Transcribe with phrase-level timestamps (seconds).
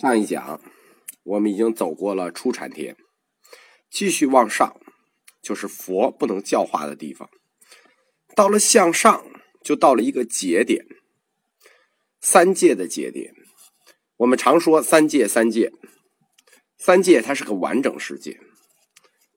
[0.00, 0.60] 上一讲
[1.24, 2.96] 我们已经走过了初禅天，
[3.90, 4.80] 继续往上，
[5.42, 7.28] 就是佛不能教化的地方。
[8.36, 9.26] 到了向上，
[9.60, 10.86] 就到了一个节点，
[12.20, 13.34] 三界的节点。
[14.18, 15.72] 我们常说三界，三界，
[16.76, 18.38] 三界它是个完整世界，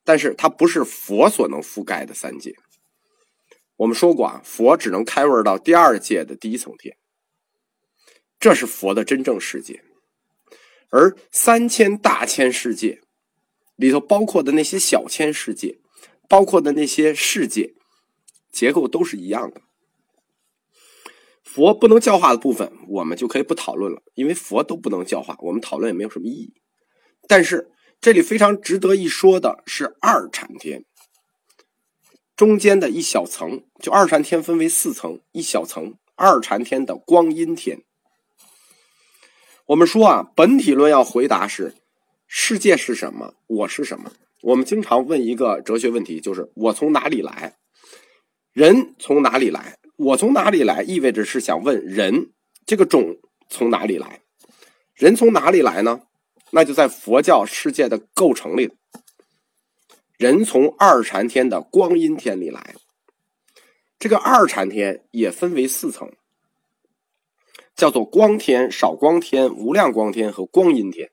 [0.03, 2.53] 但是它不是佛所能覆盖的三界。
[3.77, 6.95] 我们说过啊，佛只能开悟到第二界的第一层天，
[8.39, 9.83] 这是佛的真正世界。
[10.91, 13.01] 而三千大千世界
[13.75, 15.79] 里头包括的那些小千世界，
[16.29, 17.73] 包括的那些世界
[18.51, 19.61] 结构都是一样的。
[21.43, 26.53] 佛不能教化的部分，我们就可以不讨论了，因为佛都不能教化，我们讨论也没有什么意义。
[27.27, 30.85] 但是这里非常值得一说的是二禅天
[32.35, 37.83] 中间的一小层，就二禅天分为四层，一小层二禅天的光阴天。
[39.67, 41.73] 我们说啊，本体论要回答是：
[42.27, 43.35] 世界是什么？
[43.47, 44.11] 我是什么？
[44.41, 47.55] 我们经常问一个哲学问题，就是我从哪里来？
[48.51, 49.77] 人从哪里来？
[49.97, 50.81] 我从哪里来？
[50.81, 52.31] 意味着是想问人
[52.65, 53.17] 这个种
[53.49, 54.21] 从哪里来？
[54.95, 56.01] 人从哪里来呢？
[56.51, 58.73] 那就在佛教世界的构成里，
[60.17, 62.75] 人从二禅天的光阴天里来。
[63.97, 66.11] 这个二禅天也分为四层。
[67.75, 71.11] 叫做光天、少光天、无量光天和光阴天。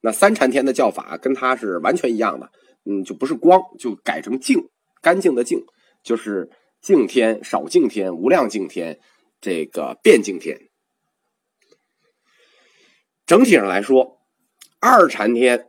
[0.00, 2.50] 那三禅天的叫法跟它是完全一样的，
[2.84, 4.68] 嗯，就不是光，就改成净，
[5.00, 5.64] 干净的净，
[6.02, 9.00] 就是净天、少净天、无量净天，
[9.40, 10.68] 这个变净天。
[13.24, 14.18] 整体上来说，
[14.78, 15.66] 二禅天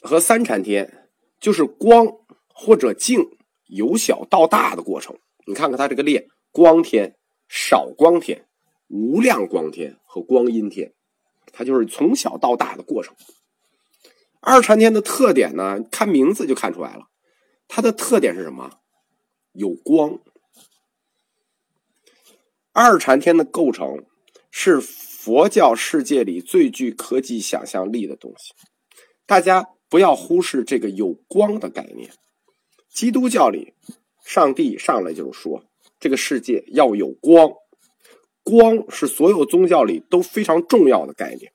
[0.00, 1.08] 和三禅天
[1.40, 2.06] 就是光
[2.46, 3.26] 或者净
[3.66, 5.18] 由小到大的过程。
[5.46, 7.16] 你看看它这个列：光天、
[7.48, 8.46] 少光天。
[8.88, 10.92] 无量光天和光阴天，
[11.52, 13.14] 它就是从小到大的过程。
[14.40, 17.08] 二禅天的特点呢，看名字就看出来了。
[17.66, 18.78] 它的特点是什么？
[19.52, 20.20] 有光。
[22.72, 24.04] 二禅天的构成
[24.50, 28.52] 是佛教世界里最具科技想象力的东西。
[29.24, 32.12] 大家不要忽视这个有光的概念。
[32.88, 33.74] 基督教里，
[34.24, 35.64] 上帝上来就是说，
[35.98, 37.50] 这个世界要有光。
[38.48, 41.52] 光是所有宗教里都非常重要的概念，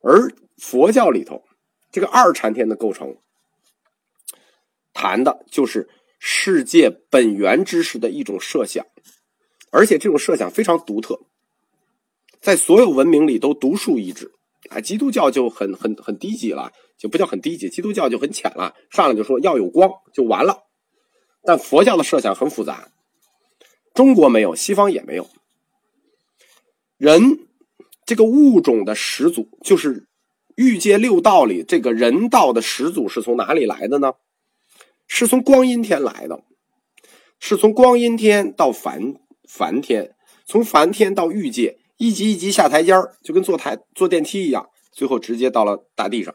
[0.00, 1.44] 而佛教里头
[1.92, 3.16] 这个二禅天的构成，
[4.92, 8.84] 谈的就是世界本源知识的一种设想，
[9.70, 11.20] 而且这种设想非常独特，
[12.40, 14.32] 在所有文明里都独树一帜。
[14.70, 20.64] 啊，基督教就很很很低级了，就不叫很低级，基督教就很浅了，上来就说要有光就完了。
[21.44, 22.90] 但佛教的设想很复杂，
[23.94, 25.28] 中国没有，西方也没有。
[27.02, 27.48] 人
[28.06, 30.06] 这个物种的始祖，就是
[30.54, 34.12] 欲界六道里这个人道的始祖是从哪里来的呢？
[35.08, 36.44] 是从光阴天来的，
[37.40, 39.14] 是从光阴天到凡
[39.48, 40.14] 凡天，
[40.46, 42.92] 从凡天到欲界，一级一级下台阶
[43.24, 46.32] 就跟坐台坐电梯一样，最后直接到了大地上。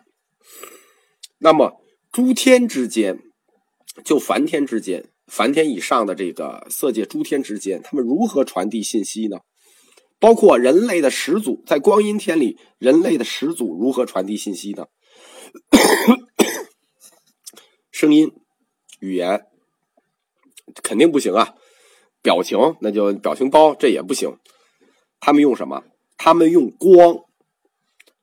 [1.38, 3.22] 那么诸天之间，
[4.03, 9.39] 就凡天之间，凡天以上的这个色界诸天之间，他们如何传递信息呢？
[10.19, 14.88] 包括人类的始祖，在光阴天里，人类的始祖如何传递信息呢？
[17.91, 18.31] 声音、
[19.00, 19.45] 语言
[20.81, 21.53] 肯定不行啊，
[22.22, 24.38] 表情那就表情包，这也不行。
[25.19, 25.83] 他们用什么？
[26.17, 27.25] 他们用光，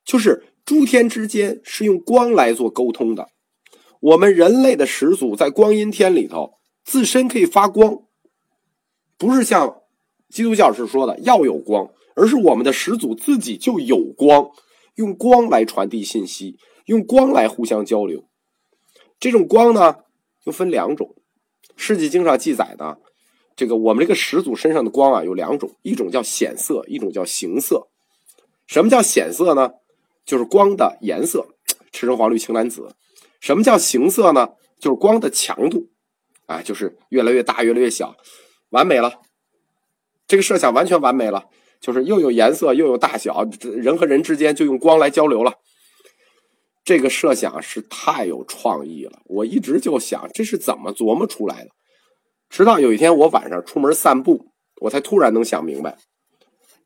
[0.05, 3.29] 就是诸天之间是用光来做沟通的。
[4.01, 8.03] 我们人类的始祖在光阴天里头，自身可以发光，
[9.17, 9.84] 不是像。
[10.35, 14.51] 基督教是说的要有光，而是我们的始祖自己就有光，
[14.97, 18.25] 用光来传递信息，用光来互相交流。
[19.21, 19.99] 这种光呢，
[20.43, 21.15] 又分两种。
[21.77, 22.99] 世纪经上记载的，
[23.55, 27.87] 这个我们这个始祖身上的光啊，有两种，一种叫显色，一种叫形色。
[28.67, 29.71] 什么叫显色呢？
[30.27, 31.47] 就是光的颜色，
[31.93, 32.97] 赤橙黄绿青蓝紫。
[33.39, 34.49] 什么叫形色呢？
[34.81, 35.91] 就是光的强度，
[36.47, 38.17] 啊，就是越来越大，越来越小，
[38.71, 39.21] 完美了。
[40.35, 41.45] 这个设想完全完美了，
[41.79, 45.61] 就是又有颜色又有大小，人和人之间就用光来交流了。
[46.83, 51.71] 这个设想是太有创意了，我一直就想这是怎么琢磨出来的。
[52.51, 54.47] 直到有一天我晚上出门散步，
[54.81, 55.99] 我才突然能想明白。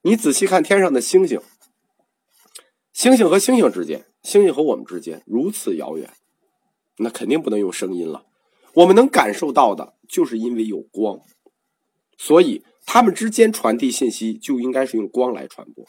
[0.03, 1.41] 你仔细看天上的星星，
[2.93, 6.13] 星星和星星之间，星星和我们之间如此遥远，
[6.99, 8.27] 那肯定不能用声音了。
[8.75, 11.21] 我们能感受到的，就是因为有光，
[12.19, 12.63] 所以。
[12.91, 15.85] 他们之间传递信息就应该是用光来传播。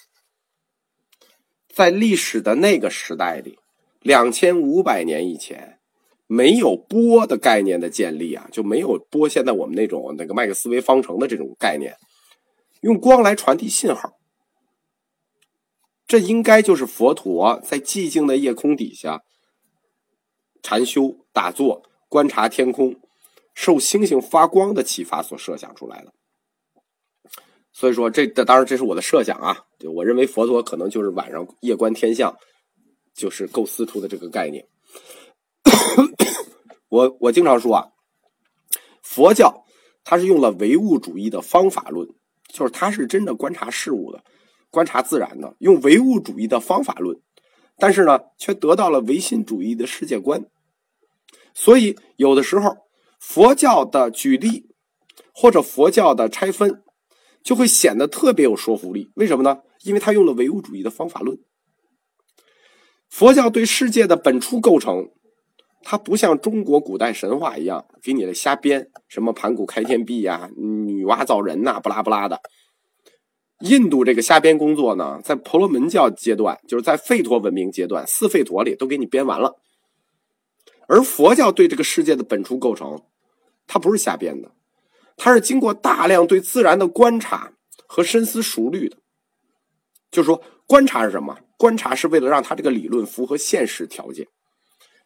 [1.69, 3.57] 在历史的那个时代里，
[4.01, 5.79] 两千五百年以前，
[6.27, 9.29] 没有波的概念的建立啊，就没有波。
[9.29, 11.95] 现在我们那种那个麦克斯韦方程的这种概念，
[12.81, 14.17] 用光来传递信号，
[16.05, 19.21] 这应该就是佛陀在寂静的夜空底下
[20.61, 22.99] 禅修打坐、观察天空。
[23.53, 26.13] 受星星发光的启发所设想出来的，
[27.79, 32.35] 所以说这当然这是我的设想啊，就我认为佛陀可能就是晚上夜观天象，
[33.15, 34.67] 就是构思出的这个概念。
[36.89, 37.87] 我我经常说啊，
[39.01, 39.63] 佛教
[40.03, 42.05] 它是用了唯物主义的方法论，
[42.51, 44.21] 就是它是真的观察事物的，
[44.69, 47.17] 观察自然的，用唯物主义的方法论，
[47.77, 50.45] 但是呢，却得到了唯心主义的世界观，
[51.53, 52.75] 所以有的时候。
[53.21, 54.69] 佛教的举例，
[55.33, 56.81] 或者佛教的拆分，
[57.43, 59.11] 就会显得特别有说服力。
[59.15, 59.59] 为什么呢？
[59.83, 61.39] 因为他用了唯物主义的方法论。
[63.07, 65.09] 佛教对世界的本初构成，
[65.81, 72.39] 它不像中国古代神话一样给你的瞎编，什么盘古开天辟呀、女娲造人呐，不拉不拉的。
[73.61, 79.55] 印度这个瞎编工作呢，在婆罗门教阶段，就是在吠陀文明阶段，四吠陀里都给你编完了。
[80.87, 83.01] 而佛教对这个世界的本初构成，
[83.65, 84.51] 它不是瞎编的，
[85.19, 87.51] 它是经过大量对自然的观察
[87.85, 88.97] 和深思熟虑的。
[90.09, 91.37] 就是说，观察是什么？
[91.57, 94.25] 观察是为了让他这个理论符合现实条件；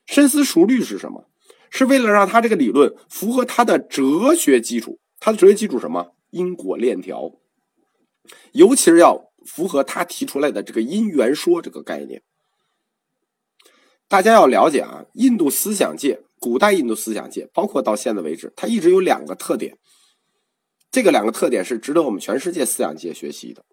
[0.05, 1.25] 深思熟虑是什么？
[1.71, 4.99] 是为了让他这个理论符合他的哲学基础。
[5.19, 6.13] 他的哲学基础什么？
[6.29, 7.31] 因果链条，
[8.51, 12.21] 尤其是要符合他提出来的这个因缘说这个概念。
[14.07, 19.77] 大家要了解啊，印度思想界，古代印度思想界，包括到现在为止，它一直有两个特点。
[20.93, 23.65] 这个两个特点是值得我们全世界思想界学习的。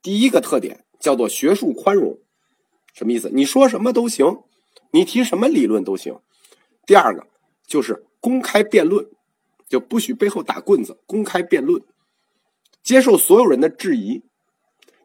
[0.00, 2.20] 第一个特点叫做学术宽容，
[2.94, 3.28] 什么意思？
[3.34, 4.44] 你说什么都行，
[4.92, 6.20] 你提什么理论都行。
[6.86, 7.26] 第二个
[7.66, 9.04] 就是公开辩论，
[9.68, 11.82] 就不许背后打棍子，公开辩论，
[12.80, 14.22] 接受所有人的质疑。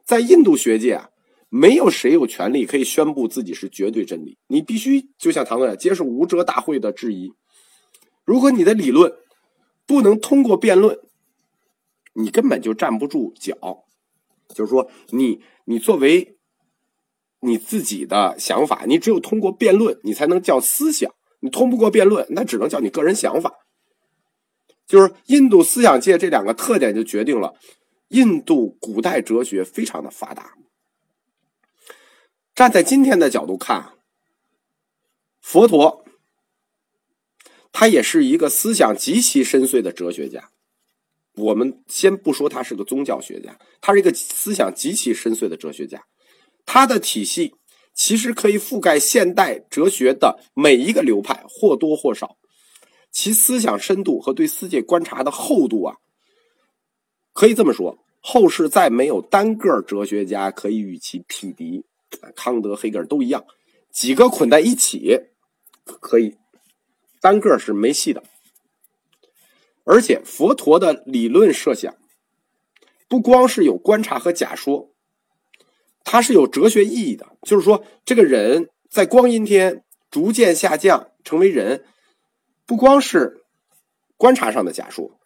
[0.04, 1.10] 在印度学界啊。
[1.50, 7.32] 没有谁有权利可以宣布自己是绝对真理，你必须就像唐僧接受无遮大会的质疑。
[8.26, 9.10] 如果你的理论
[9.86, 10.98] 不能通过辩论，
[12.18, 13.84] 你根本就站不住脚。
[14.54, 16.38] 就是说，你你作为
[17.40, 21.14] 你自己的想法，你只有通过辩论，你才能叫思想。
[21.40, 23.52] 你通不过辩论，那只能叫你个人想法。
[24.86, 27.54] 就是印度思想界这两个特点，就决定了
[28.08, 30.54] 印度古代哲学非常的发达。
[32.54, 33.92] 站在今天的角度看，
[35.40, 36.04] 佛陀
[37.70, 40.50] 他也是一个思想极其深邃的哲学家。
[41.38, 46.04] 我们先不说他是个宗教学家，他是一个思想极其深邃的哲学家。
[46.66, 47.54] 他的体系
[47.94, 52.36] 其实可以覆盖现代哲学的每一个流派，或多或少。
[53.10, 55.96] 其思想深度和对世界观察的厚度啊，
[57.32, 61.84] 可以这么说，后世再没有单个哲学家可以与其匹敌。
[62.34, 63.44] 康德、黑格尔都一样，
[63.90, 65.20] 几个捆在一起
[65.84, 66.36] 可以，
[67.20, 68.22] 单个是没戏的。
[69.90, 71.96] 而且佛陀的理论设想，
[73.08, 74.90] 不光是有观察和假说，
[76.04, 77.26] 它是有哲学意义的。
[77.40, 81.86] 就是说，这个人在光阴天逐渐下降成为人，
[82.66, 83.46] 不光是
[84.18, 85.18] 观察上的假说，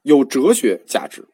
[0.00, 1.28] 有哲学价值。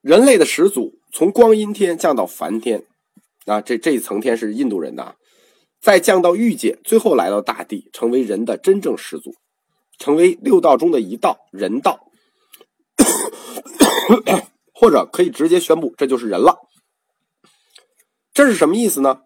[0.00, 2.84] 人类的始祖从光阴天降到凡天。
[3.46, 5.14] 啊，这这一层天是印度人的，
[5.80, 9.34] 再降到欲界，最后来到大地，成为人的真正始祖，
[10.02, 12.08] 成为六道中的一道人道，
[14.74, 16.58] 或者可以直接宣布，这就是人了。
[18.34, 19.20] 这是什么意思呢？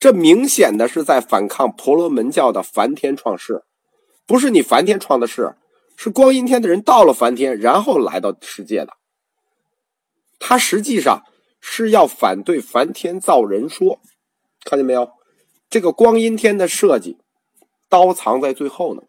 [0.00, 3.62] 这明显的是在反抗婆罗门教的梵天创世，
[4.26, 5.54] 不是你梵天创的世，
[5.96, 8.94] 是光阴天的人到了梵天，然后来到世界的。
[10.40, 11.22] 他实际上。
[11.66, 13.98] 是要反对梵天造人说，
[14.66, 15.08] 看见没有？
[15.70, 17.16] 这个光阴天的设计，
[17.88, 19.00] 刀藏在最后呢。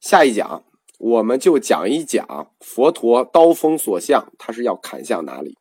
[0.00, 0.64] 下一讲
[0.98, 5.56] 我们就讲一讲佛陀刀锋所向，他是要砍向哪里？